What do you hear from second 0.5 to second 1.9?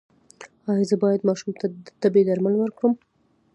ایا زه باید ماشوم ته د